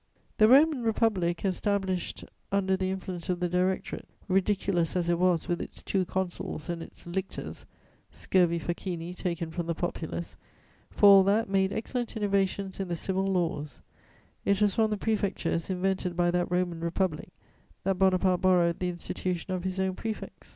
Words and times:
The 0.39 0.47
"Roman 0.47 0.81
Republic," 0.81 1.45
established 1.45 2.23
under 2.51 2.75
the 2.75 2.89
influence 2.89 3.29
of 3.29 3.39
the 3.39 3.47
Directorate, 3.47 4.07
ridiculous 4.27 4.95
as 4.95 5.09
it 5.09 5.19
was 5.19 5.47
with 5.47 5.61
its 5.61 5.83
two 5.83 6.05
"consuls" 6.05 6.69
and 6.69 6.81
its 6.81 7.05
"lictors" 7.05 7.67
(scurvy 8.11 8.59
facchini 8.59 9.15
taken 9.15 9.51
from 9.51 9.67
the 9.67 9.75
populace), 9.75 10.37
for 10.89 11.05
all 11.05 11.23
that, 11.25 11.49
made 11.49 11.71
excellent 11.71 12.17
innovations 12.17 12.79
in 12.79 12.87
the 12.87 12.95
civil 12.95 13.27
laws: 13.27 13.83
it 14.43 14.59
was 14.59 14.73
from 14.73 14.89
the 14.89 14.97
prefectures, 14.97 15.69
invented 15.69 16.17
by 16.17 16.31
that 16.31 16.49
"Roman 16.51 16.79
Republic," 16.79 17.29
that 17.83 17.99
Bonaparte 17.99 18.41
borrowed 18.41 18.79
the 18.79 18.89
institution 18.89 19.53
of 19.53 19.63
his 19.63 19.79
own 19.79 19.93
prefects. 19.93 20.49